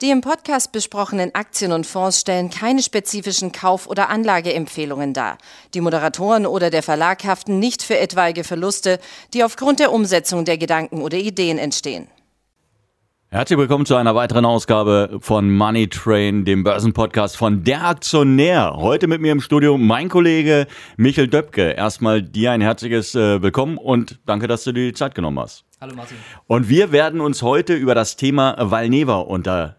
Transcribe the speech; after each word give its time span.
Die 0.00 0.10
im 0.10 0.20
Podcast 0.20 0.70
besprochenen 0.70 1.34
Aktien 1.34 1.72
und 1.72 1.84
Fonds 1.84 2.20
stellen 2.20 2.50
keine 2.50 2.84
spezifischen 2.84 3.50
Kauf- 3.50 3.88
oder 3.88 4.10
Anlageempfehlungen 4.10 5.12
dar. 5.12 5.38
Die 5.74 5.80
Moderatoren 5.80 6.46
oder 6.46 6.70
der 6.70 6.84
Verlag 6.84 7.24
haften 7.24 7.58
nicht 7.58 7.82
für 7.82 7.98
etwaige 7.98 8.44
Verluste, 8.44 9.00
die 9.34 9.42
aufgrund 9.42 9.80
der 9.80 9.90
Umsetzung 9.90 10.44
der 10.44 10.56
Gedanken 10.56 11.02
oder 11.02 11.18
Ideen 11.18 11.58
entstehen. 11.58 12.06
Herzlich 13.30 13.58
willkommen 13.58 13.86
zu 13.86 13.96
einer 13.96 14.14
weiteren 14.14 14.44
Ausgabe 14.44 15.18
von 15.20 15.50
Money 15.50 15.88
Train, 15.88 16.44
dem 16.44 16.62
Börsenpodcast 16.62 17.36
von 17.36 17.64
Der 17.64 17.84
Aktionär. 17.84 18.74
Heute 18.76 19.08
mit 19.08 19.20
mir 19.20 19.32
im 19.32 19.40
Studio 19.40 19.76
mein 19.78 20.08
Kollege 20.08 20.68
Michael 20.96 21.26
Döpke. 21.26 21.72
Erstmal 21.72 22.22
dir 22.22 22.52
ein 22.52 22.60
herzliches 22.60 23.16
äh, 23.16 23.42
Willkommen 23.42 23.76
und 23.76 24.20
danke, 24.26 24.46
dass 24.46 24.62
du 24.62 24.70
dir 24.70 24.86
die 24.86 24.94
Zeit 24.94 25.16
genommen 25.16 25.40
hast. 25.40 25.64
Hallo 25.80 25.96
Martin. 25.96 26.16
Und 26.46 26.68
wir 26.68 26.92
werden 26.92 27.20
uns 27.20 27.42
heute 27.42 27.74
über 27.74 27.96
das 27.96 28.14
Thema 28.14 28.54
Valneva 28.58 29.16
unterhalten 29.16 29.77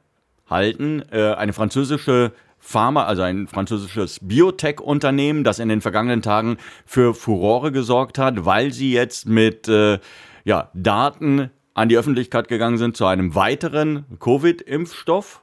halten. 0.49 1.03
Äh, 1.11 1.33
eine 1.33 1.53
französische 1.53 2.31
Pharma, 2.59 3.05
also 3.05 3.21
ein 3.21 3.47
französisches 3.47 4.19
Biotech-Unternehmen, 4.21 5.43
das 5.43 5.59
in 5.59 5.69
den 5.69 5.81
vergangenen 5.81 6.21
Tagen 6.21 6.57
für 6.85 7.13
Furore 7.13 7.71
gesorgt 7.71 8.17
hat, 8.17 8.45
weil 8.45 8.73
sie 8.73 8.91
jetzt 8.91 9.27
mit 9.27 9.67
äh, 9.67 9.99
ja, 10.43 10.69
Daten 10.73 11.49
an 11.73 11.89
die 11.89 11.97
Öffentlichkeit 11.97 12.47
gegangen 12.49 12.77
sind 12.77 12.97
zu 12.97 13.05
einem 13.05 13.35
weiteren 13.35 14.05
Covid-Impfstoff. 14.19 15.41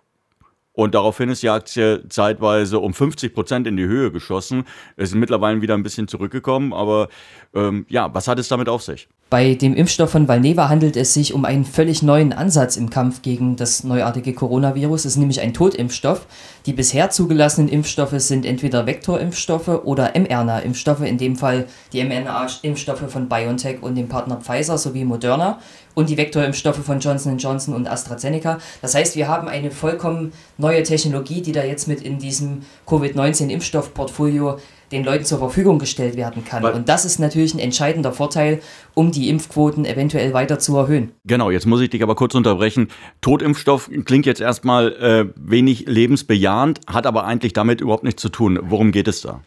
Und 0.73 0.95
daraufhin 0.95 1.30
ist 1.30 1.43
die 1.43 1.48
Aktie 1.48 2.07
zeitweise 2.10 2.80
um 2.80 2.93
50 2.93 3.32
Prozent 3.32 3.66
in 3.66 3.79
die 3.79 3.87
Höhe 3.87 4.12
geschossen. 4.12 4.65
Es 4.96 5.09
ist 5.09 5.15
mittlerweile 5.15 5.62
wieder 5.62 5.73
ein 5.73 5.82
bisschen 5.82 6.07
zurückgekommen, 6.07 6.74
aber 6.74 7.09
ähm, 7.54 7.87
ja, 7.88 8.12
was 8.12 8.29
hat 8.29 8.38
es 8.38 8.49
damit 8.49 8.68
auf 8.68 8.82
sich? 8.82 9.09
Bei 9.29 9.55
dem 9.55 9.74
Impfstoff 9.74 10.10
von 10.10 10.29
Valneva 10.29 10.69
handelt 10.69 10.96
es 10.96 11.13
sich 11.13 11.35
um 11.35 11.45
einen 11.45 11.65
völlig 11.65 12.01
neuen 12.01 12.32
Ansatz 12.32 12.77
im 12.77 12.91
Kampf 12.91 13.23
gegen 13.23 13.57
das 13.57 13.83
neuartige 13.83 14.33
Coronavirus. 14.35 15.01
Es 15.01 15.13
ist 15.13 15.16
nämlich 15.16 15.41
ein 15.41 15.52
Totimpfstoff. 15.52 16.27
Die 16.65 16.73
bisher 16.73 17.10
zugelassenen 17.10 17.68
Impfstoffe 17.68 18.15
sind 18.18 18.46
entweder 18.46 18.87
Vektorimpfstoffe 18.87 19.83
oder 19.83 20.13
mRNA-Impfstoffe, 20.16 21.01
in 21.01 21.18
dem 21.18 21.35
Fall 21.35 21.66
die 21.93 22.05
mRNA-Impfstoffe 22.05 23.10
von 23.10 23.29
BioNTech 23.29 23.83
und 23.83 23.96
dem 23.96 24.07
Partner 24.07 24.37
Pfizer 24.37 24.79
sowie 24.79 25.05
Moderna 25.05 25.59
und 25.96 26.09
die 26.09 26.16
Vektorimpfstoffe 26.16 26.85
von 26.85 27.01
Johnson 27.01 27.37
Johnson 27.37 27.74
und 27.74 27.88
AstraZeneca. 27.88 28.59
Das 28.80 28.95
heißt, 28.95 29.16
wir 29.16 29.27
haben 29.27 29.49
eine 29.49 29.73
vollkommen 29.73 30.33
neue 30.57 30.85
Technologie, 30.85 31.43
die 31.43 31.52
da 31.52 31.65
jetzt 31.65 31.88
mit 31.88 32.01
in 32.01 32.21
diesem 32.21 32.63
Covid-19-Impfstoffportfolio 32.87 34.59
den 34.92 35.04
Leuten 35.04 35.24
zur 35.24 35.38
Verfügung 35.38 35.79
gestellt 35.79 36.16
werden 36.16 36.45
kann. 36.45 36.62
Weil 36.62 36.74
und 36.74 36.88
das 36.88 37.04
ist 37.04 37.18
natürlich 37.18 37.54
ein 37.54 37.59
entscheidender 37.59 38.12
Vorteil, 38.12 38.60
um 38.95 39.10
die 39.10 39.28
Impfquoten 39.28 39.84
eventuell 39.84 40.32
weiter 40.32 40.59
zu 40.59 40.76
erhöhen. 40.76 41.12
Genau, 41.24 41.51
jetzt 41.51 41.66
muss 41.66 41.80
ich 41.80 41.90
dich 41.90 42.02
aber 42.02 42.15
kurz 42.15 42.34
unterbrechen. 42.34 42.88
Totimpfstoff 43.20 43.90
klingt 44.04 44.26
jetzt 44.26 44.40
erstmal 44.40 44.93
äh, 44.95 45.26
wenig 45.37 45.87
lebensbejahend, 45.87 46.80
hat 46.87 47.06
aber 47.06 47.24
eigentlich 47.24 47.52
damit 47.52 47.80
überhaupt 47.80 48.04
nichts 48.04 48.23
zu 48.23 48.28
tun. 48.28 48.59
Worum 48.62 48.93
geht 48.93 49.09
es 49.09 49.20
da? 49.20 49.40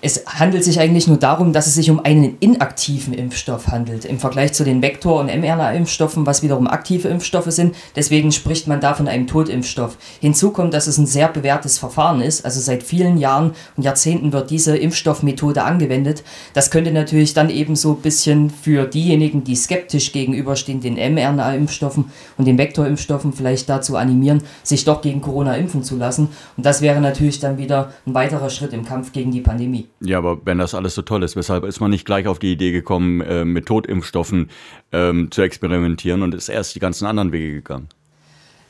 Es 0.00 0.24
handelt 0.26 0.64
sich 0.64 0.80
eigentlich 0.80 1.06
nur 1.06 1.18
darum, 1.18 1.52
dass 1.52 1.66
es 1.66 1.74
sich 1.74 1.90
um 1.90 2.00
einen 2.00 2.38
inaktiven 2.40 3.12
Impfstoff 3.12 3.68
handelt, 3.68 4.06
im 4.06 4.18
Vergleich 4.18 4.54
zu 4.54 4.64
den 4.64 4.80
Vektor- 4.80 5.20
und 5.20 5.26
mRNA-Impfstoffen, 5.26 6.24
was 6.24 6.42
wiederum 6.42 6.66
aktive 6.66 7.08
Impfstoffe 7.08 7.50
sind. 7.50 7.74
Deswegen 7.94 8.32
spricht 8.32 8.68
man 8.68 8.80
da 8.80 8.94
von 8.94 9.06
einem 9.06 9.26
Totimpfstoff. 9.26 9.98
Hinzu 10.20 10.50
kommt, 10.50 10.72
dass 10.72 10.86
es 10.86 10.96
ein 10.96 11.06
sehr 11.06 11.28
bewährtes 11.28 11.78
Verfahren 11.78 12.22
ist. 12.22 12.44
Also 12.44 12.60
seit 12.60 12.84
vielen 12.84 13.18
Jahren 13.18 13.52
und 13.76 13.82
Jahrzehnten 13.82 14.32
wird 14.32 14.50
diese 14.50 14.76
Impfstoffmethode 14.78 15.62
angewendet. 15.62 16.24
Das 16.54 16.70
könnte 16.70 16.92
natürlich 16.92 17.34
dann 17.34 17.50
eben 17.50 17.76
so 17.76 17.92
ein 17.92 18.00
bisschen 18.00 18.48
für 18.48 18.86
diejenigen, 18.86 19.44
die 19.44 19.56
skeptisch 19.56 20.12
gegenüberstehen, 20.12 20.80
den 20.80 20.94
mRNA-Impfstoffen 20.94 22.10
und 22.38 22.46
den 22.46 22.56
Vektorimpfstoffen 22.56 23.34
vielleicht 23.34 23.68
dazu 23.68 23.96
animieren, 23.96 24.42
sich 24.62 24.84
doch 24.84 25.02
gegen 25.02 25.20
Corona 25.20 25.56
impfen 25.56 25.82
zu 25.82 25.96
lassen. 25.96 26.28
Und 26.56 26.64
das 26.64 26.80
wäre 26.80 27.00
natürlich 27.00 27.40
dann 27.40 27.58
wieder 27.58 27.92
ein 28.06 28.14
weiterer 28.14 28.48
Schritt 28.48 28.72
im 28.72 28.84
Kampf 28.84 29.12
gegen 29.12 29.32
die 29.32 29.42
Pandemie. 29.42 29.65
Pandemie. 29.66 29.88
Ja, 30.00 30.18
aber 30.18 30.38
wenn 30.44 30.58
das 30.58 30.74
alles 30.74 30.94
so 30.94 31.02
toll 31.02 31.22
ist, 31.22 31.36
weshalb 31.36 31.64
ist 31.64 31.80
man 31.80 31.90
nicht 31.90 32.06
gleich 32.06 32.26
auf 32.26 32.38
die 32.38 32.52
Idee 32.52 32.72
gekommen, 32.72 33.20
äh, 33.20 33.44
mit 33.44 33.66
Totimpfstoffen 33.66 34.50
ähm, 34.92 35.30
zu 35.30 35.42
experimentieren 35.42 36.22
und 36.22 36.34
ist 36.34 36.48
erst 36.48 36.74
die 36.74 36.80
ganzen 36.80 37.06
anderen 37.06 37.32
Wege 37.32 37.54
gegangen? 37.54 37.88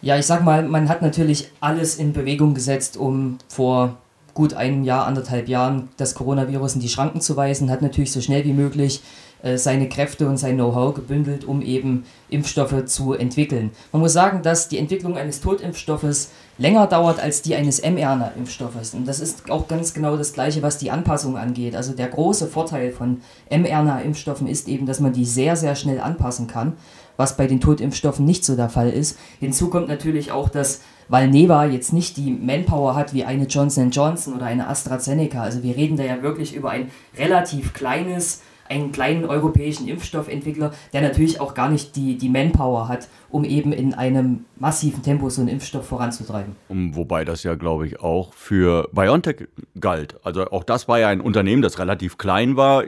Ja, 0.03 0.19
ich 0.19 0.27
sag 0.27 0.45
mal, 0.45 0.62
man 0.67 0.89
hat 0.89 1.03
natürlich 1.03 1.51
alles 1.61 1.97
in 1.97 2.12
Bewegung 2.12 2.55
gesetzt, 2.55 2.97
um 2.97 3.39
vor 3.49 3.97
gut 4.34 4.53
einem 4.55 4.84
Jahr, 4.84 5.07
anderthalb 5.07 5.49
Jahren 5.49 5.89
das 5.97 6.15
Coronavirus 6.15 6.75
in 6.75 6.81
die 6.81 6.91
Schranken 6.91 7.21
zu 7.21 7.37
weisen, 7.37 7.71
hat 7.71 7.81
natürlich 7.81 8.13
so 8.13 8.21
schnell 8.21 8.45
wie 8.45 8.53
möglich 8.53 9.01
seine 9.55 9.89
Kräfte 9.89 10.29
und 10.29 10.39
sein 10.39 10.57
Know-how 10.57 10.95
gebündelt, 10.95 11.45
um 11.45 11.63
eben 11.63 12.05
Impfstoffe 12.29 12.87
zu 12.87 13.13
entwickeln. 13.13 13.71
Man 13.93 14.03
muss 14.03 14.13
sagen, 14.13 14.43
dass 14.43 14.69
die 14.69 14.79
Entwicklung 14.79 15.17
eines 15.17 15.41
Totimpfstoffes 15.41 16.31
länger 16.59 16.87
dauert 16.87 17.21
als 17.21 17.43
die 17.43 17.55
eines 17.55 17.83
mRNA-Impfstoffes. 17.83 18.95
Und 18.95 19.07
das 19.07 19.21
ist 19.21 19.51
auch 19.51 19.69
ganz 19.69 19.95
genau 19.95 20.17
das 20.17 20.33
Gleiche, 20.33 20.63
was 20.63 20.79
die 20.79 20.91
Anpassung 20.91 21.37
angeht. 21.37 21.77
Also 21.77 21.93
der 21.93 22.09
große 22.09 22.47
Vorteil 22.47 22.91
von 22.93 23.21
mRNA-Impfstoffen 23.51 24.47
ist 24.47 24.69
eben, 24.69 24.87
dass 24.87 25.01
man 25.01 25.13
die 25.13 25.25
sehr, 25.25 25.55
sehr 25.57 25.77
schnell 25.77 26.01
anpassen 26.01 26.47
kann, 26.47 26.73
was 27.17 27.37
bei 27.37 27.47
den 27.47 27.61
Totimpfstoffen 27.61 28.25
nicht 28.25 28.45
so 28.45 28.57
der 28.57 28.71
Fall 28.71 28.91
ist. 28.91 29.19
Hinzu 29.39 29.69
kommt 29.69 29.89
natürlich 29.89 30.33
auch, 30.33 30.49
dass 30.49 30.81
Valneva 31.09 31.67
jetzt 31.67 31.93
nicht 31.93 32.17
die 32.17 32.31
Manpower 32.31 32.95
hat 32.95 33.15
wie 33.15 33.25
eine 33.25 33.45
Johnson 33.45 33.91
Johnson 33.91 34.35
oder 34.35 34.47
eine 34.47 34.67
AstraZeneca. 34.67 35.43
Also 35.43 35.63
wir 35.63 35.77
reden 35.77 35.97
da 35.97 36.05
ja 36.05 36.23
wirklich 36.23 36.55
über 36.55 36.71
ein 36.71 36.91
relativ 37.17 37.75
kleines 37.75 38.43
einen 38.71 38.93
kleinen 38.93 39.25
europäischen 39.25 39.88
Impfstoffentwickler, 39.88 40.72
der 40.93 41.03
natürlich 41.03 41.41
auch 41.41 41.54
gar 41.54 41.69
nicht 41.69 41.97
die, 41.97 42.16
die 42.19 42.28
Manpower 42.28 42.88
hat, 42.88 43.09
um 43.28 43.44
eben 43.44 43.72
in 43.72 43.94
einem 43.94 44.44
massiven 44.59 45.03
Tempo 45.03 45.28
so 45.28 45.41
einen 45.41 45.49
Impfstoff 45.49 45.87
voranzutreiben. 45.87 46.56
Wobei 46.69 47.25
das 47.25 47.43
ja, 47.43 47.54
glaube 47.54 47.87
ich, 47.87 48.00
auch 48.00 48.32
für 48.32 48.88
BioNTech 48.93 49.49
galt. 49.78 50.16
Also 50.25 50.47
auch 50.50 50.65
das 50.65 50.88
war 50.88 50.99
ja 50.99 51.09
ein 51.09 51.21
Unternehmen, 51.21 51.62
das 51.62 51.78
relativ 51.78 52.19
klein 52.19 52.56
war. 52.56 52.84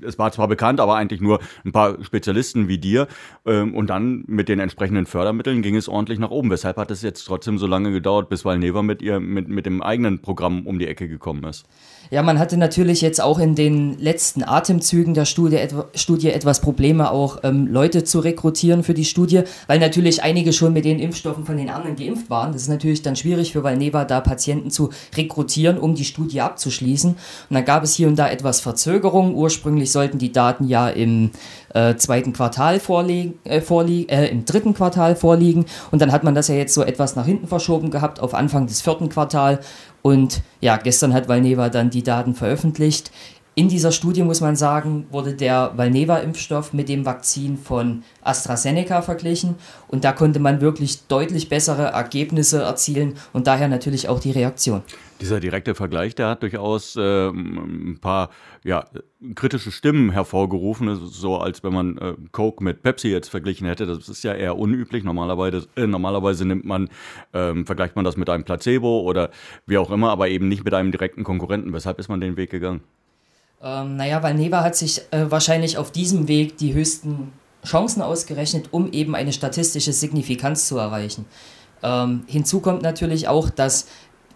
Es 0.00 0.18
war 0.18 0.30
zwar 0.30 0.46
bekannt, 0.46 0.80
aber 0.80 0.96
eigentlich 0.96 1.20
nur 1.20 1.40
ein 1.64 1.72
paar 1.72 2.02
Spezialisten 2.04 2.68
wie 2.68 2.78
dir. 2.78 3.08
Ähm, 3.46 3.74
und 3.74 3.88
dann 3.90 4.24
mit 4.26 4.48
den 4.48 4.60
entsprechenden 4.60 5.06
Fördermitteln 5.06 5.62
ging 5.62 5.74
es 5.74 5.88
ordentlich 5.88 6.18
nach 6.18 6.30
oben. 6.30 6.50
Weshalb 6.50 6.76
hat 6.76 6.90
es 6.90 7.02
jetzt 7.02 7.24
trotzdem 7.24 7.58
so 7.58 7.66
lange 7.66 7.90
gedauert, 7.90 8.28
bis 8.28 8.44
Valneva 8.44 8.82
mit, 8.82 9.02
ihr, 9.02 9.20
mit, 9.20 9.48
mit 9.48 9.66
dem 9.66 9.82
eigenen 9.82 10.20
Programm 10.20 10.66
um 10.66 10.78
die 10.78 10.86
Ecke 10.86 11.08
gekommen 11.08 11.44
ist? 11.44 11.66
Ja, 12.10 12.22
man 12.22 12.38
hatte 12.38 12.56
natürlich 12.56 13.00
jetzt 13.02 13.20
auch 13.20 13.38
in 13.38 13.54
den 13.54 13.98
letzten 13.98 14.37
Atemzügen 14.42 15.14
der 15.14 15.24
Studie, 15.24 15.58
Studie 15.94 16.30
etwas 16.30 16.60
Probleme, 16.60 17.10
auch 17.10 17.38
ähm, 17.42 17.66
Leute 17.66 18.04
zu 18.04 18.20
rekrutieren 18.20 18.82
für 18.82 18.94
die 18.94 19.04
Studie, 19.04 19.42
weil 19.66 19.78
natürlich 19.78 20.22
einige 20.22 20.52
schon 20.52 20.72
mit 20.72 20.84
den 20.84 20.98
Impfstoffen 20.98 21.44
von 21.44 21.56
den 21.56 21.70
anderen 21.70 21.96
geimpft 21.96 22.30
waren. 22.30 22.52
Das 22.52 22.62
ist 22.62 22.68
natürlich 22.68 23.02
dann 23.02 23.16
schwierig 23.16 23.52
für 23.52 23.62
Valneva, 23.62 24.04
da 24.04 24.20
Patienten 24.20 24.70
zu 24.70 24.90
rekrutieren, 25.16 25.78
um 25.78 25.94
die 25.94 26.04
Studie 26.04 26.40
abzuschließen. 26.40 27.10
Und 27.10 27.54
dann 27.54 27.64
gab 27.64 27.82
es 27.82 27.94
hier 27.94 28.08
und 28.08 28.16
da 28.16 28.28
etwas 28.28 28.60
Verzögerung. 28.60 29.34
Ursprünglich 29.34 29.92
sollten 29.92 30.18
die 30.18 30.32
Daten 30.32 30.66
ja 30.68 30.88
im 30.88 31.30
äh, 31.74 31.96
zweiten 31.96 32.32
Quartal 32.32 32.80
vorliegen, 32.80 33.34
äh, 33.44 33.58
äh, 33.58 34.30
im 34.30 34.44
dritten 34.44 34.74
Quartal 34.74 35.16
vorliegen. 35.16 35.66
Und 35.90 36.02
dann 36.02 36.12
hat 36.12 36.24
man 36.24 36.34
das 36.34 36.48
ja 36.48 36.54
jetzt 36.54 36.74
so 36.74 36.82
etwas 36.82 37.16
nach 37.16 37.26
hinten 37.26 37.46
verschoben 37.46 37.90
gehabt 37.90 38.20
auf 38.20 38.34
Anfang 38.34 38.66
des 38.66 38.80
vierten 38.80 39.08
Quartals. 39.08 39.64
Und 40.02 40.42
ja, 40.60 40.76
gestern 40.76 41.12
hat 41.12 41.28
Valneva 41.28 41.68
dann 41.68 41.90
die 41.90 42.02
Daten 42.02 42.34
veröffentlicht. 42.34 43.10
In 43.58 43.68
dieser 43.68 43.90
Studie 43.90 44.22
muss 44.22 44.40
man 44.40 44.54
sagen, 44.54 45.08
wurde 45.10 45.34
der 45.34 45.72
Valneva-Impfstoff 45.74 46.72
mit 46.72 46.88
dem 46.88 47.04
Vakzin 47.04 47.56
von 47.56 48.04
AstraZeneca 48.22 49.02
verglichen 49.02 49.56
und 49.88 50.04
da 50.04 50.12
konnte 50.12 50.38
man 50.38 50.60
wirklich 50.60 51.08
deutlich 51.08 51.48
bessere 51.48 51.86
Ergebnisse 51.86 52.62
erzielen 52.62 53.14
und 53.32 53.48
daher 53.48 53.66
natürlich 53.66 54.08
auch 54.08 54.20
die 54.20 54.30
Reaktion. 54.30 54.82
Dieser 55.20 55.40
direkte 55.40 55.74
Vergleich, 55.74 56.14
der 56.14 56.28
hat 56.28 56.44
durchaus 56.44 56.94
äh, 56.94 57.30
ein 57.30 57.98
paar 58.00 58.30
ja, 58.62 58.86
kritische 59.34 59.72
Stimmen 59.72 60.12
hervorgerufen, 60.12 60.94
so 60.94 61.38
als 61.38 61.64
wenn 61.64 61.72
man 61.72 61.98
äh, 61.98 62.14
Coke 62.30 62.62
mit 62.62 62.84
Pepsi 62.84 63.08
jetzt 63.08 63.28
verglichen 63.28 63.66
hätte. 63.66 63.86
Das 63.86 64.08
ist 64.08 64.22
ja 64.22 64.34
eher 64.34 64.56
unüblich. 64.56 65.02
Normalerweise, 65.02 65.66
äh, 65.74 65.88
normalerweise 65.88 66.44
nimmt 66.44 66.64
man, 66.64 66.90
ähm, 67.34 67.66
vergleicht 67.66 67.96
man 67.96 68.04
das 68.04 68.16
mit 68.16 68.30
einem 68.30 68.44
Placebo 68.44 69.00
oder 69.00 69.30
wie 69.66 69.78
auch 69.78 69.90
immer, 69.90 70.10
aber 70.10 70.28
eben 70.28 70.46
nicht 70.46 70.64
mit 70.64 70.74
einem 70.74 70.92
direkten 70.92 71.24
Konkurrenten. 71.24 71.72
Weshalb 71.72 71.98
ist 71.98 72.08
man 72.08 72.20
den 72.20 72.36
Weg 72.36 72.50
gegangen? 72.50 72.82
Ähm, 73.62 73.96
naja, 73.96 74.22
weil 74.22 74.34
Neva 74.34 74.62
hat 74.62 74.76
sich 74.76 75.02
äh, 75.10 75.30
wahrscheinlich 75.30 75.78
auf 75.78 75.90
diesem 75.90 76.28
Weg 76.28 76.58
die 76.58 76.74
höchsten 76.74 77.32
Chancen 77.64 78.02
ausgerechnet, 78.02 78.68
um 78.70 78.92
eben 78.92 79.14
eine 79.14 79.32
statistische 79.32 79.92
Signifikanz 79.92 80.68
zu 80.68 80.78
erreichen. 80.78 81.24
Ähm, 81.82 82.24
hinzu 82.26 82.60
kommt 82.60 82.82
natürlich 82.82 83.28
auch, 83.28 83.50
dass 83.50 83.86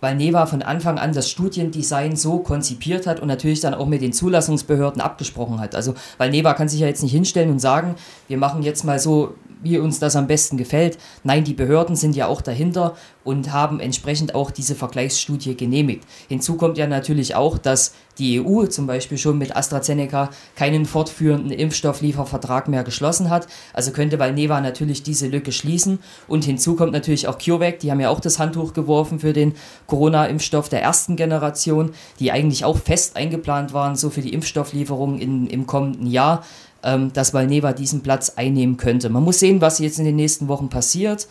weil 0.02 0.16
Neva 0.16 0.46
von 0.46 0.62
Anfang 0.62 0.98
an 0.98 1.12
das 1.12 1.30
Studiendesign 1.30 2.16
so 2.16 2.40
konzipiert 2.40 3.06
hat 3.06 3.20
und 3.20 3.28
natürlich 3.28 3.60
dann 3.60 3.72
auch 3.72 3.86
mit 3.86 4.02
den 4.02 4.12
Zulassungsbehörden 4.12 5.00
abgesprochen 5.00 5.60
hat. 5.60 5.76
Also, 5.76 5.94
weil 6.18 6.30
Neva 6.30 6.54
kann 6.54 6.68
sich 6.68 6.80
ja 6.80 6.88
jetzt 6.88 7.04
nicht 7.04 7.12
hinstellen 7.12 7.50
und 7.50 7.60
sagen, 7.60 7.94
wir 8.26 8.36
machen 8.36 8.64
jetzt 8.64 8.84
mal 8.84 8.98
so, 8.98 9.34
wie 9.62 9.78
uns 9.78 10.00
das 10.00 10.16
am 10.16 10.26
besten 10.26 10.56
gefällt. 10.56 10.98
Nein, 11.22 11.44
die 11.44 11.54
Behörden 11.54 11.94
sind 11.94 12.16
ja 12.16 12.26
auch 12.26 12.40
dahinter 12.40 12.96
und 13.22 13.52
haben 13.52 13.78
entsprechend 13.78 14.34
auch 14.34 14.50
diese 14.50 14.74
Vergleichsstudie 14.74 15.56
genehmigt. 15.56 16.04
Hinzu 16.28 16.56
kommt 16.56 16.78
ja 16.78 16.88
natürlich 16.88 17.36
auch, 17.36 17.56
dass 17.56 17.94
die 18.18 18.40
EU 18.40 18.66
zum 18.66 18.86
Beispiel 18.86 19.18
schon 19.18 19.38
mit 19.38 19.56
AstraZeneca 19.56 20.30
keinen 20.56 20.86
fortführenden 20.86 21.50
Impfstoffliefervertrag 21.50 22.68
mehr 22.68 22.84
geschlossen 22.84 23.30
hat. 23.30 23.46
Also 23.72 23.92
könnte 23.92 24.18
Valneva 24.18 24.60
natürlich 24.60 25.02
diese 25.02 25.28
Lücke 25.28 25.52
schließen. 25.52 25.98
Und 26.28 26.44
hinzu 26.44 26.76
kommt 26.76 26.92
natürlich 26.92 27.28
auch 27.28 27.38
CureVac, 27.38 27.78
die 27.80 27.90
haben 27.90 28.00
ja 28.00 28.10
auch 28.10 28.20
das 28.20 28.38
Handtuch 28.38 28.74
geworfen 28.74 29.20
für 29.20 29.32
den 29.32 29.54
Corona-Impfstoff 29.86 30.68
der 30.68 30.82
ersten 30.82 31.16
Generation, 31.16 31.92
die 32.20 32.32
eigentlich 32.32 32.64
auch 32.64 32.78
fest 32.78 33.16
eingeplant 33.16 33.72
waren, 33.72 33.96
so 33.96 34.10
für 34.10 34.20
die 34.20 34.32
Impfstofflieferung 34.32 35.18
in, 35.18 35.46
im 35.46 35.66
kommenden 35.66 36.06
Jahr 36.06 36.44
ähm, 36.84 37.12
dass 37.12 37.32
Valneva 37.32 37.72
diesen 37.72 38.02
Platz 38.02 38.30
einnehmen 38.30 38.76
könnte. 38.76 39.08
Man 39.08 39.22
muss 39.22 39.38
sehen, 39.38 39.60
was 39.60 39.78
jetzt 39.78 39.98
in 39.98 40.04
den 40.04 40.16
nächsten 40.16 40.48
Wochen 40.48 40.68
passiert. 40.68 41.28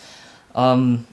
Ähm, 0.56 1.04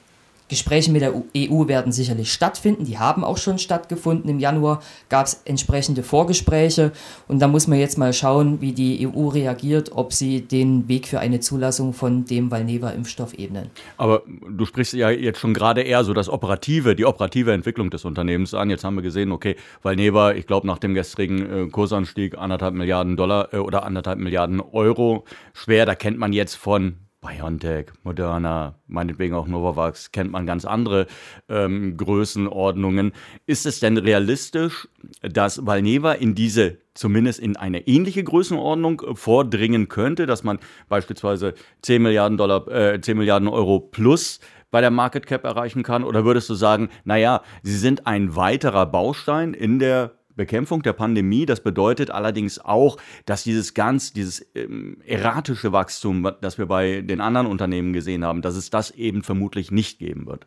Gespräche 0.48 0.90
mit 0.90 1.02
der 1.02 1.14
EU 1.14 1.68
werden 1.68 1.92
sicherlich 1.92 2.32
stattfinden. 2.32 2.84
Die 2.84 2.98
haben 2.98 3.24
auch 3.24 3.36
schon 3.36 3.58
stattgefunden. 3.58 4.30
Im 4.30 4.38
Januar 4.38 4.82
gab 5.08 5.26
es 5.26 5.42
entsprechende 5.44 6.02
Vorgespräche. 6.02 6.92
Und 7.26 7.40
da 7.40 7.48
muss 7.48 7.66
man 7.66 7.78
jetzt 7.78 7.98
mal 7.98 8.12
schauen, 8.12 8.60
wie 8.60 8.72
die 8.72 9.06
EU 9.06 9.28
reagiert, 9.28 9.92
ob 9.94 10.12
sie 10.12 10.40
den 10.40 10.88
Weg 10.88 11.06
für 11.06 11.20
eine 11.20 11.40
Zulassung 11.40 11.92
von 11.92 12.24
dem 12.24 12.50
Valneva-Impfstoff 12.50 13.34
ebnen. 13.34 13.70
Aber 13.96 14.22
du 14.48 14.64
sprichst 14.64 14.94
ja 14.94 15.10
jetzt 15.10 15.38
schon 15.38 15.54
gerade 15.54 15.82
eher 15.82 16.04
so 16.04 16.14
das 16.14 16.28
operative, 16.28 16.96
die 16.96 17.04
operative 17.04 17.52
Entwicklung 17.52 17.90
des 17.90 18.04
Unternehmens 18.04 18.54
an. 18.54 18.70
Jetzt 18.70 18.84
haben 18.84 18.96
wir 18.96 19.02
gesehen, 19.02 19.32
okay, 19.32 19.56
Valneva, 19.82 20.32
ich 20.32 20.46
glaube, 20.46 20.66
nach 20.66 20.78
dem 20.78 20.94
gestrigen 20.94 21.66
äh, 21.66 21.68
Kursanstieg 21.68 22.38
anderthalb 22.38 22.74
Milliarden 22.74 23.16
Dollar 23.16 23.52
äh, 23.52 23.58
oder 23.58 23.84
anderthalb 23.84 24.18
Milliarden 24.18 24.60
Euro 24.60 25.24
schwer. 25.52 25.84
Da 25.84 25.94
kennt 25.94 26.18
man 26.18 26.32
jetzt 26.32 26.54
von 26.54 26.96
BioNTech, 27.20 27.86
Moderna, 28.04 28.76
meinetwegen 28.86 29.34
auch 29.34 29.48
Novavax, 29.48 30.12
kennt 30.12 30.30
man 30.30 30.46
ganz 30.46 30.64
andere 30.64 31.06
ähm, 31.48 31.96
Größenordnungen. 31.96 33.12
Ist 33.46 33.66
es 33.66 33.80
denn 33.80 33.96
realistisch, 33.96 34.88
dass 35.22 35.66
Valneva 35.66 36.12
in 36.12 36.34
diese, 36.34 36.78
zumindest 36.94 37.40
in 37.40 37.56
eine 37.56 37.88
ähnliche 37.88 38.22
Größenordnung 38.22 39.00
äh, 39.00 39.14
vordringen 39.16 39.88
könnte, 39.88 40.26
dass 40.26 40.44
man 40.44 40.60
beispielsweise 40.88 41.54
10 41.82 42.02
Milliarden 42.02 42.38
Dollar, 42.38 42.68
äh, 42.68 43.00
10 43.00 43.18
Milliarden 43.18 43.48
Euro 43.48 43.80
plus 43.80 44.38
bei 44.70 44.80
der 44.80 44.90
Market 44.90 45.26
Cap 45.26 45.44
erreichen 45.44 45.82
kann? 45.82 46.04
Oder 46.04 46.24
würdest 46.24 46.48
du 46.48 46.54
sagen, 46.54 46.88
naja, 47.04 47.42
sie 47.62 47.76
sind 47.76 48.06
ein 48.06 48.36
weiterer 48.36 48.86
Baustein 48.86 49.54
in 49.54 49.80
der 49.80 50.17
Bekämpfung 50.38 50.82
der 50.82 50.94
Pandemie. 50.94 51.44
Das 51.44 51.60
bedeutet 51.60 52.10
allerdings 52.10 52.58
auch, 52.58 52.96
dass 53.26 53.44
dieses 53.44 53.74
ganz, 53.74 54.14
dieses 54.14 54.46
ähm, 54.54 54.96
erratische 55.04 55.72
Wachstum, 55.72 56.30
das 56.40 56.56
wir 56.56 56.64
bei 56.64 57.02
den 57.02 57.20
anderen 57.20 57.46
Unternehmen 57.46 57.92
gesehen 57.92 58.24
haben, 58.24 58.40
dass 58.40 58.56
es 58.56 58.70
das 58.70 58.90
eben 58.92 59.22
vermutlich 59.22 59.70
nicht 59.70 59.98
geben 59.98 60.26
wird. 60.26 60.46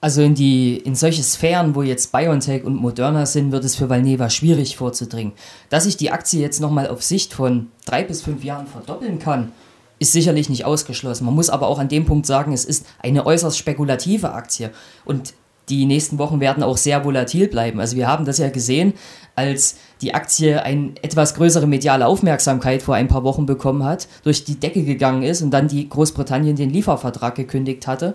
Also 0.00 0.20
in 0.20 0.34
die 0.34 0.76
in 0.76 0.96
solche 0.96 1.22
Sphären, 1.22 1.74
wo 1.76 1.82
jetzt 1.82 2.10
BioNTech 2.10 2.64
und 2.64 2.74
Moderna 2.74 3.24
sind, 3.24 3.52
wird 3.52 3.64
es 3.64 3.76
für 3.76 3.88
Valneva 3.88 4.30
schwierig 4.30 4.76
vorzudringen. 4.76 5.32
Dass 5.70 5.84
sich 5.84 5.96
die 5.96 6.10
Aktie 6.10 6.40
jetzt 6.40 6.60
nochmal 6.60 6.88
auf 6.88 7.02
Sicht 7.02 7.32
von 7.32 7.68
drei 7.84 8.02
bis 8.02 8.22
fünf 8.22 8.42
Jahren 8.42 8.66
verdoppeln 8.66 9.20
kann, 9.20 9.52
ist 10.00 10.10
sicherlich 10.10 10.48
nicht 10.48 10.64
ausgeschlossen. 10.64 11.24
Man 11.24 11.36
muss 11.36 11.50
aber 11.50 11.68
auch 11.68 11.78
an 11.78 11.88
dem 11.88 12.04
Punkt 12.04 12.26
sagen, 12.26 12.52
es 12.52 12.64
ist 12.64 12.84
eine 12.98 13.24
äußerst 13.24 13.56
spekulative 13.56 14.32
Aktie. 14.32 14.72
Und 15.04 15.34
die 15.68 15.86
nächsten 15.86 16.18
Wochen 16.18 16.40
werden 16.40 16.62
auch 16.62 16.76
sehr 16.76 17.04
volatil 17.04 17.48
bleiben. 17.48 17.80
Also 17.80 17.96
wir 17.96 18.08
haben 18.08 18.24
das 18.24 18.38
ja 18.38 18.50
gesehen, 18.50 18.94
als 19.36 19.76
die 20.00 20.14
Aktie 20.14 20.62
eine 20.62 20.92
etwas 21.02 21.34
größere 21.34 21.66
mediale 21.66 22.06
Aufmerksamkeit 22.06 22.82
vor 22.82 22.94
ein 22.94 23.08
paar 23.08 23.24
Wochen 23.24 23.46
bekommen 23.46 23.84
hat, 23.84 24.08
durch 24.24 24.44
die 24.44 24.58
Decke 24.58 24.84
gegangen 24.84 25.22
ist 25.22 25.42
und 25.42 25.50
dann 25.50 25.68
die 25.68 25.88
Großbritannien 25.88 26.56
den 26.56 26.70
Liefervertrag 26.70 27.34
gekündigt 27.34 27.86
hatte 27.86 28.14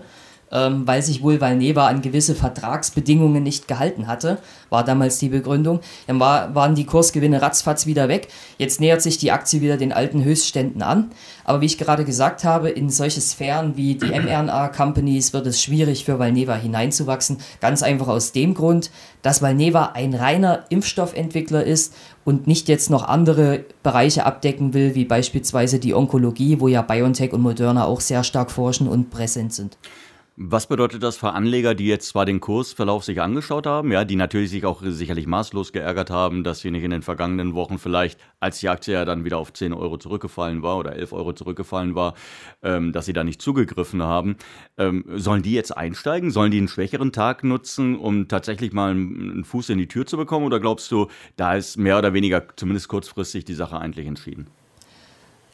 ähm, 0.52 0.86
weil 0.86 1.02
sich 1.02 1.22
wohl 1.22 1.40
Valneva 1.40 1.86
an 1.86 2.02
gewisse 2.02 2.34
Vertragsbedingungen 2.34 3.42
nicht 3.42 3.68
gehalten 3.68 4.06
hatte, 4.06 4.38
war 4.70 4.84
damals 4.84 5.18
die 5.18 5.28
Begründung. 5.28 5.80
Dann 6.06 6.20
war, 6.20 6.54
waren 6.54 6.74
die 6.74 6.86
Kursgewinne 6.86 7.42
ratzfatz 7.42 7.86
wieder 7.86 8.08
weg. 8.08 8.28
Jetzt 8.58 8.80
nähert 8.80 9.02
sich 9.02 9.18
die 9.18 9.32
Aktie 9.32 9.60
wieder 9.60 9.76
den 9.76 9.92
alten 9.92 10.24
Höchstständen 10.24 10.82
an. 10.82 11.10
Aber 11.44 11.60
wie 11.60 11.66
ich 11.66 11.78
gerade 11.78 12.04
gesagt 12.04 12.44
habe, 12.44 12.70
in 12.70 12.90
solche 12.90 13.20
Sphären 13.20 13.76
wie 13.76 13.94
die 13.94 14.10
mRNA-Companies 14.10 15.32
wird 15.32 15.46
es 15.46 15.62
schwierig 15.62 16.04
für 16.04 16.18
Valneva 16.18 16.54
hineinzuwachsen. 16.54 17.38
Ganz 17.60 17.82
einfach 17.82 18.08
aus 18.08 18.32
dem 18.32 18.54
Grund, 18.54 18.90
dass 19.22 19.42
Valneva 19.42 19.92
ein 19.94 20.14
reiner 20.14 20.64
Impfstoffentwickler 20.68 21.64
ist 21.64 21.94
und 22.24 22.46
nicht 22.46 22.68
jetzt 22.68 22.90
noch 22.90 23.08
andere 23.08 23.64
Bereiche 23.82 24.26
abdecken 24.26 24.74
will, 24.74 24.94
wie 24.94 25.06
beispielsweise 25.06 25.78
die 25.78 25.94
Onkologie, 25.94 26.60
wo 26.60 26.68
ja 26.68 26.82
BioNTech 26.82 27.32
und 27.32 27.40
Moderna 27.40 27.86
auch 27.86 28.00
sehr 28.02 28.22
stark 28.22 28.50
forschen 28.50 28.86
und 28.86 29.10
präsent 29.10 29.54
sind. 29.54 29.78
Was 30.40 30.68
bedeutet 30.68 31.02
das 31.02 31.16
für 31.16 31.32
Anleger, 31.32 31.74
die 31.74 31.88
jetzt 31.88 32.10
zwar 32.10 32.24
den 32.24 32.38
Kursverlauf 32.38 33.02
sich 33.02 33.20
angeschaut 33.20 33.66
haben, 33.66 33.90
ja, 33.90 34.04
die 34.04 34.14
natürlich 34.14 34.50
sich 34.50 34.64
auch 34.64 34.82
sicherlich 34.84 35.26
maßlos 35.26 35.72
geärgert 35.72 36.10
haben, 36.10 36.44
dass 36.44 36.60
sie 36.60 36.70
nicht 36.70 36.84
in 36.84 36.92
den 36.92 37.02
vergangenen 37.02 37.54
Wochen 37.56 37.76
vielleicht, 37.76 38.20
als 38.38 38.60
die 38.60 38.68
Aktie 38.68 38.94
ja 38.94 39.04
dann 39.04 39.24
wieder 39.24 39.38
auf 39.38 39.52
10 39.52 39.72
Euro 39.72 39.98
zurückgefallen 39.98 40.62
war 40.62 40.78
oder 40.78 40.92
11 40.92 41.12
Euro 41.12 41.32
zurückgefallen 41.32 41.96
war, 41.96 42.14
ähm, 42.62 42.92
dass 42.92 43.06
sie 43.06 43.12
da 43.12 43.24
nicht 43.24 43.42
zugegriffen 43.42 44.00
haben. 44.00 44.36
Ähm, 44.76 45.04
sollen 45.16 45.42
die 45.42 45.54
jetzt 45.54 45.76
einsteigen? 45.76 46.30
Sollen 46.30 46.52
die 46.52 46.58
einen 46.58 46.68
schwächeren 46.68 47.10
Tag 47.10 47.42
nutzen, 47.42 47.98
um 47.98 48.28
tatsächlich 48.28 48.72
mal 48.72 48.92
einen 48.92 49.42
Fuß 49.42 49.70
in 49.70 49.78
die 49.78 49.88
Tür 49.88 50.06
zu 50.06 50.16
bekommen? 50.16 50.46
Oder 50.46 50.60
glaubst 50.60 50.92
du, 50.92 51.08
da 51.34 51.56
ist 51.56 51.78
mehr 51.78 51.98
oder 51.98 52.14
weniger, 52.14 52.46
zumindest 52.54 52.86
kurzfristig, 52.86 53.44
die 53.44 53.54
Sache 53.54 53.80
eigentlich 53.80 54.06
entschieden? 54.06 54.46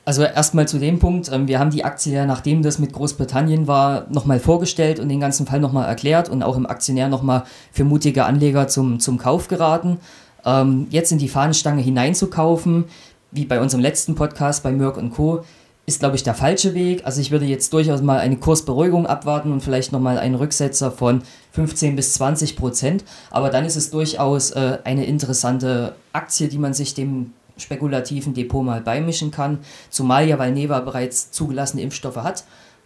Also 0.07 0.23
erstmal 0.23 0.69
zu 0.69 0.79
dem 0.79 0.99
Punkt, 0.99 1.31
ähm, 1.33 1.49
wir 1.49 1.59
haben 1.59 1.71
die 1.71 1.85
Aktie 1.85 2.13
ja, 2.13 2.27
nachdem 2.27 2.63
das 2.63 2.79
mit 2.79 2.93
Großbritannien 2.93 3.67
war, 3.67 4.07
nochmal 4.11 4.39
vorgestellt 4.39 5.01
und 5.01 5.09
den 5.09 5.21
ganzen 5.21 5.47
Fall 5.47 5.61
nochmal 5.61 5.89
erklärt 5.89 6.29
und 6.29 6.43
auch 6.43 6.57
im 6.57 6.67
Aktionär 6.67 7.09
nochmal 7.09 7.45
für 7.73 7.85
mutige 7.85 8.27
Anleger 8.27 8.69
zum, 8.69 9.01
zum 9.01 9.17
Kauf 9.17 9.49
geraten. 9.49 9.99
Ähm, 10.45 10.89
jetzt 10.91 11.11
in 11.11 11.19
die 11.19 11.29
Fahnenstange 11.29 11.81
hineinzukaufen, 11.81 12.85
wie 13.31 13.47
bei 13.47 13.61
unserem 13.61 13.83
letzten 13.83 14.15
Podcast 14.15 14.63
bei 14.63 14.73
Merck 14.73 14.99
Co., 15.15 15.43
ist, 15.87 16.01
glaube 16.01 16.17
ich, 16.17 16.23
der 16.23 16.35
falsche 16.35 16.73
Weg. 16.73 17.03
Also 17.05 17.21
ich 17.21 17.31
würde 17.31 17.45
jetzt 17.45 17.73
durchaus 17.73 18.01
mal 18.01 18.19
eine 18.19 18.37
Kursberuhigung 18.37 19.07
abwarten 19.07 19.53
und 19.53 19.61
vielleicht 19.61 19.93
nochmal 19.93 20.19
einen 20.19 20.35
Rücksetzer 20.35 20.91
von 20.91 21.23
15 21.53 21.95
bis 21.95 22.15
20 22.15 22.57
Prozent. 22.57 23.05
Aber 23.31 23.51
dann 23.51 23.67
ist 23.67 23.77
es 23.77 23.91
durchaus 23.91 24.51
äh, 24.53 24.79
eine 24.85 25.05
interessante 25.05 25.95
Aktie, 26.15 26.49
die 26.49 26.57
man 26.57 26.73
sich 26.73 26.95
dem 26.95 27.33
spekulativen 27.57 28.35
Depot 28.35 28.65
mal 28.65 28.81
beimischen 28.81 29.31
kann, 29.31 29.59
zumal 29.91 30.27
ja 30.29 30.39
Valneva 30.39 30.81
bereits 30.81 31.31
zugelassene 31.31 31.83
Impfstoffe 31.83 32.17
hat 32.17 32.45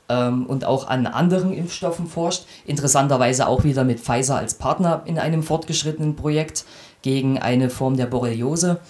ähm, 0.08 0.46
und 0.46 0.64
auch 0.64 0.88
an 0.88 1.06
anderen 1.06 1.52
Impfstoffen 1.52 2.06
forscht. 2.06 2.44
Interessanterweise 2.66 3.46
auch 3.48 3.64
wieder 3.64 3.84
mit 3.84 4.00
Pfizer 4.00 4.36
als 4.36 4.54
Partner 4.54 5.02
in 5.04 5.18
einem 5.18 5.42
fortgeschrittenen 5.42 6.16
Projekt 6.16 6.64
gegen 7.02 7.38
eine 7.38 7.70
Form 7.70 7.96
der 7.96 8.06
Borreliose. 8.06 8.80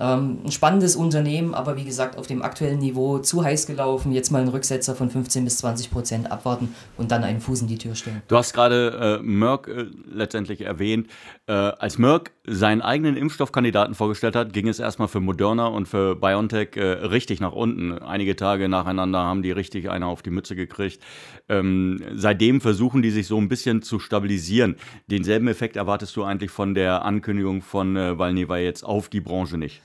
Ähm, 0.00 0.38
ein 0.44 0.50
spannendes 0.50 0.96
Unternehmen, 0.96 1.52
aber 1.52 1.76
wie 1.76 1.84
gesagt, 1.84 2.16
auf 2.16 2.26
dem 2.26 2.40
aktuellen 2.40 2.78
Niveau 2.78 3.18
zu 3.18 3.44
heiß 3.44 3.66
gelaufen. 3.66 4.12
Jetzt 4.12 4.30
mal 4.30 4.38
einen 4.38 4.48
Rücksetzer 4.48 4.94
von 4.94 5.10
15 5.10 5.44
bis 5.44 5.58
20 5.58 5.90
Prozent 5.90 6.32
abwarten 6.32 6.74
und 6.96 7.10
dann 7.10 7.22
einen 7.22 7.40
Fuß 7.40 7.60
in 7.62 7.66
die 7.66 7.76
Tür 7.76 7.94
stellen. 7.94 8.22
Du 8.28 8.36
hast 8.36 8.54
gerade 8.54 9.18
äh, 9.20 9.22
Merck 9.22 9.68
äh, 9.68 9.86
letztendlich 10.10 10.62
erwähnt. 10.62 11.08
Äh, 11.46 11.52
als 11.52 11.98
Merck 11.98 12.32
seinen 12.46 12.80
eigenen 12.80 13.16
Impfstoffkandidaten 13.16 13.94
vorgestellt 13.94 14.36
hat, 14.36 14.54
ging 14.54 14.68
es 14.68 14.78
erstmal 14.78 15.08
für 15.08 15.20
Moderna 15.20 15.66
und 15.66 15.86
für 15.86 16.16
BioNTech 16.16 16.76
äh, 16.76 16.82
richtig 16.82 17.40
nach 17.40 17.52
unten. 17.52 17.98
Einige 17.98 18.36
Tage 18.36 18.70
nacheinander 18.70 19.18
haben 19.18 19.42
die 19.42 19.52
richtig 19.52 19.90
eine 19.90 20.06
auf 20.06 20.22
die 20.22 20.30
Mütze 20.30 20.56
gekriegt. 20.56 21.02
Ähm, 21.50 22.02
seitdem 22.14 22.62
versuchen 22.62 23.02
die 23.02 23.10
sich 23.10 23.26
so 23.26 23.36
ein 23.36 23.48
bisschen 23.48 23.82
zu 23.82 23.98
stabilisieren. 23.98 24.76
Denselben 25.08 25.46
Effekt 25.48 25.76
erwartest 25.76 26.16
du 26.16 26.24
eigentlich 26.24 26.50
von 26.50 26.74
der 26.74 27.04
Ankündigung 27.04 27.60
von 27.60 27.96
äh, 27.96 28.18
Valneva 28.18 28.56
jetzt 28.56 28.82
auf 28.82 29.10
die 29.10 29.20
Branche 29.20 29.58
nicht? 29.58 29.82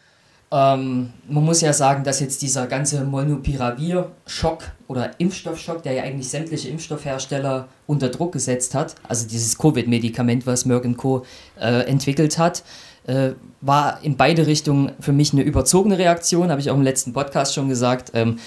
Ähm, 0.56 1.12
man 1.28 1.44
muss 1.44 1.60
ja 1.60 1.74
sagen, 1.74 2.06
dass 2.06 2.22
jetzt 2.22 2.42
dieser 2.42 2.66
ganze 2.68 3.04
Molnupiravir-Schock 3.04 4.64
oder 4.88 5.20
Impfstoffschock, 5.20 5.84
der 5.84 5.92
ja 5.92 6.04
eigentlich 6.04 6.30
sämtliche 6.30 6.70
Impfstoffhersteller 6.70 7.68
unter 7.88 8.08
Druck 8.08 8.32
gesetzt 8.32 8.74
hat, 8.74 8.96
also 9.06 9.28
dieses 9.28 9.58
Covid-Medikament, 9.58 10.48
was 10.48 10.64
Merck 10.66 10.86
Co. 10.96 11.26
Äh, 11.60 11.82
entwickelt 11.88 12.38
hat, 12.38 12.64
äh, 13.06 13.32
war 13.60 14.00
in 14.02 14.16
beide 14.16 14.48
Richtungen 14.48 14.94
für 15.02 15.12
mich 15.12 15.34
eine 15.34 15.42
überzogene 15.42 15.98
Reaktion, 15.98 16.50
habe 16.50 16.62
ich 16.62 16.72
auch 16.72 16.76
im 16.76 16.84
letzten 16.84 17.12
Podcast 17.12 17.54
schon 17.54 17.68
gesagt. 17.68 18.12
Ähm, 18.14 18.40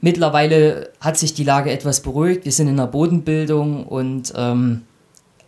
mittlerweile 0.00 0.90
hat 1.00 1.18
sich 1.18 1.34
die 1.34 1.44
Lage 1.44 1.72
etwas 1.72 2.02
beruhigt, 2.02 2.44
wir 2.44 2.52
sind 2.52 2.68
in 2.68 2.76
der 2.76 2.86
Bodenbildung 2.86 3.84
und 3.84 4.32
ähm, 4.36 4.82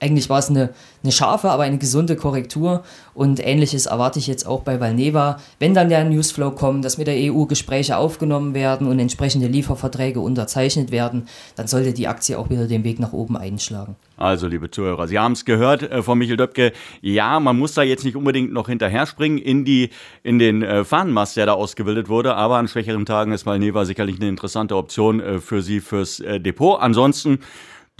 eigentlich 0.00 0.28
war 0.30 0.38
es 0.38 0.49
eine, 0.49 0.71
eine 1.02 1.12
scharfe, 1.12 1.50
aber 1.50 1.62
eine 1.64 1.78
gesunde 1.78 2.16
Korrektur 2.16 2.83
und 3.14 3.45
ähnliches 3.45 3.87
erwarte 3.87 4.19
ich 4.19 4.26
jetzt 4.26 4.47
auch 4.47 4.62
bei 4.62 4.80
Valneva. 4.80 5.38
Wenn 5.59 5.75
dann 5.75 5.88
der 5.88 6.04
Newsflow 6.04 6.50
kommt, 6.52 6.85
dass 6.85 6.99
mit 6.99 7.07
der 7.07 7.16
EU 7.16 7.45
Gespräche 7.45 7.97
aufgenommen 7.97 8.54
werden 8.54 8.87
und 8.87 8.99
entsprechende 8.99 9.47
Lieferverträge 9.47 10.21
unterzeichnet 10.21 10.90
werden, 10.90 11.28
dann 11.57 11.66
sollte 11.66 11.92
die 11.92 12.09
Aktie 12.09 12.38
auch 12.38 12.50
wieder 12.50 12.66
den 12.66 12.85
Weg 12.85 12.99
nach 12.99 13.12
oben 13.12 13.37
einschlagen. 13.37 13.97
Also, 14.16 14.49
liebe 14.49 14.71
Zuhörer, 14.71 15.09
Sie 15.09 15.19
haben 15.19 15.33
es 15.33 15.47
gehört 15.47 15.83
äh, 15.83 16.02
von 16.02 16.19
Michael 16.19 16.37
Döpke. 16.37 16.73
Ja, 17.00 17.40
man 17.40 17.59
muss 17.59 17.73
da 17.73 17.83
jetzt 17.83 18.04
nicht 18.04 18.16
unbedingt 18.16 18.52
noch 18.52 18.69
hinterher 18.69 19.07
springen 19.07 19.38
in, 19.38 19.64
die, 19.64 19.90
in 20.23 20.38
den 20.38 20.62
äh, 20.62 20.85
Fahnenmast, 20.85 21.37
der 21.38 21.47
da 21.47 21.52
ausgebildet 21.54 22.09
wurde, 22.11 22.35
aber 22.35 22.59
an 22.59 22.69
schwächeren 22.69 23.07
Tagen 23.07 23.33
ist 23.33 23.47
Valneva 23.47 23.87
sicherlich 23.87 24.16
eine 24.16 24.28
interessante 24.28 24.76
Option 24.76 25.21
äh, 25.21 25.40
für 25.40 25.62
Sie 25.62 25.80
fürs 25.80 26.21
äh, 26.21 26.38
Depot. 26.38 26.78
Ansonsten 26.80 27.38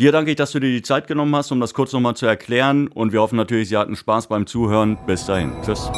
Dir 0.01 0.13
danke 0.13 0.31
ich, 0.31 0.37
dass 0.39 0.53
du 0.53 0.61
dir 0.61 0.71
die 0.71 0.81
Zeit 0.81 1.09
genommen 1.09 1.37
hast, 1.37 1.53
um 1.53 1.61
das 1.61 1.75
kurz 1.75 1.93
nochmal 1.93 2.17
zu 2.17 2.25
erklären. 2.25 2.89
Und 2.89 3.13
wir 3.13 3.21
hoffen 3.21 3.37
natürlich, 3.37 3.69
Sie 3.69 3.77
hatten 3.77 3.97
Spaß 3.97 4.29
beim 4.29 4.47
Zuhören. 4.47 4.97
Bis 5.07 5.27
dahin. 5.27 5.53
Tschüss. 5.63 5.91